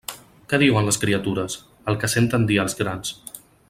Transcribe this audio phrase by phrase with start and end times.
[0.53, 1.59] Què diuen les criatures?
[1.93, 3.19] El que senten dir als grans.